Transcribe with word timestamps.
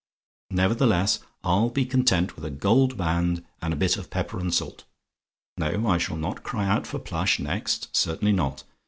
Nevertheless, 0.49 1.19
I'll 1.43 1.69
be 1.69 1.85
content 1.85 2.35
with 2.35 2.43
a 2.43 2.49
gold 2.49 2.97
band, 2.97 3.45
and 3.61 3.71
a 3.71 3.75
bit 3.75 3.97
of 3.97 4.09
pepper 4.09 4.39
and 4.39 4.51
salt. 4.51 4.83
No: 5.57 5.85
I 5.87 5.99
shall 5.99 6.17
not 6.17 6.41
cry 6.41 6.65
out 6.65 6.87
for 6.87 6.97
plush 6.97 7.37
next; 7.37 7.95
certainly 7.95 8.31
not. 8.33 8.63